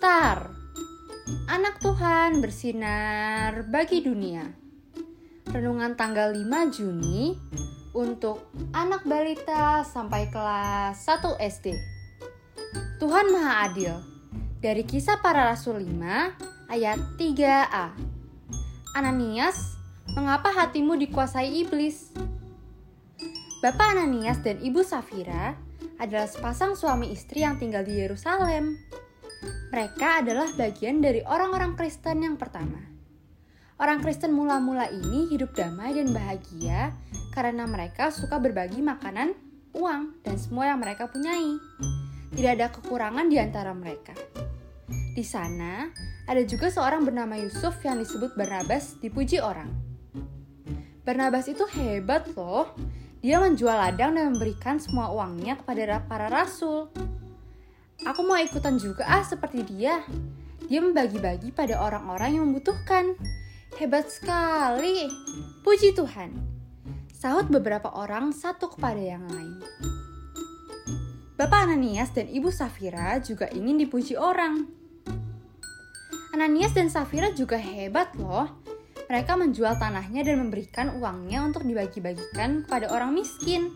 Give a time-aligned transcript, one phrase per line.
[0.00, 0.48] Star
[1.52, 4.48] Anak Tuhan bersinar bagi dunia
[5.44, 6.40] Renungan tanggal 5
[6.72, 7.36] Juni
[7.92, 11.76] untuk anak balita sampai kelas 1 SD
[12.96, 13.92] Tuhan Maha Adil
[14.64, 15.92] Dari kisah para rasul 5
[16.72, 17.92] ayat 3a
[18.96, 19.76] Ananias,
[20.16, 22.08] mengapa hatimu dikuasai iblis?
[23.60, 25.60] Bapak Ananias dan Ibu Safira
[26.00, 28.80] adalah sepasang suami istri yang tinggal di Yerusalem.
[29.70, 32.82] Mereka adalah bagian dari orang-orang Kristen yang pertama.
[33.78, 36.90] Orang Kristen mula-mula ini hidup damai dan bahagia
[37.30, 39.30] karena mereka suka berbagi makanan,
[39.78, 41.54] uang, dan semua yang mereka punyai.
[42.34, 44.10] Tidak ada kekurangan di antara mereka.
[45.14, 45.86] Di sana,
[46.26, 49.70] ada juga seorang bernama Yusuf yang disebut Barnabas dipuji orang.
[51.06, 52.74] Barnabas itu hebat loh.
[53.22, 56.90] Dia menjual ladang dan memberikan semua uangnya kepada para rasul.
[58.08, 60.00] Aku mau ikutan juga ah seperti dia.
[60.64, 63.18] Dia membagi-bagi pada orang-orang yang membutuhkan.
[63.76, 65.08] Hebat sekali.
[65.60, 66.32] Puji Tuhan.
[67.12, 69.60] Sahut beberapa orang satu kepada yang lain.
[71.36, 74.64] Bapak Ananias dan Ibu Safira juga ingin dipuji orang.
[76.32, 78.48] Ananias dan Safira juga hebat loh.
[79.10, 83.74] Mereka menjual tanahnya dan memberikan uangnya untuk dibagi-bagikan kepada orang miskin.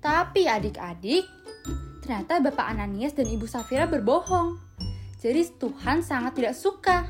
[0.00, 1.26] Tapi adik-adik,
[2.02, 4.58] Ternyata Bapak Ananias dan Ibu Safira berbohong.
[5.22, 7.06] Jadi Tuhan sangat tidak suka.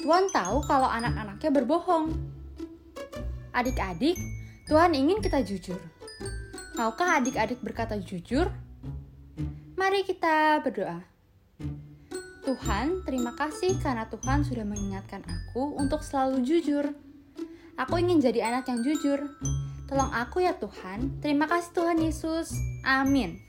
[0.00, 2.16] Tuhan tahu kalau anak-anaknya berbohong.
[3.52, 4.16] Adik-adik,
[4.64, 5.76] Tuhan ingin kita jujur.
[6.80, 8.48] Maukah adik-adik berkata jujur?
[9.76, 11.04] Mari kita berdoa.
[12.48, 16.96] Tuhan, terima kasih karena Tuhan sudah mengingatkan aku untuk selalu jujur.
[17.76, 19.20] Aku ingin jadi anak yang jujur.
[19.84, 21.20] Tolong aku ya Tuhan.
[21.20, 22.56] Terima kasih Tuhan Yesus.
[22.88, 23.47] Amin.